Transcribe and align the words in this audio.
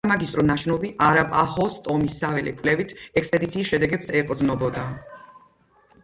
სამაგისტრო 0.05 0.43
ნაშრომი 0.45 0.89
არაპაჰოს 1.07 1.75
ტომის 1.87 2.15
საველე 2.23 2.53
კვლევით 2.61 2.95
ექსპედიციის 3.21 3.69
შედეგებს 3.73 4.09
ეყრდნობოდა. 4.23 4.87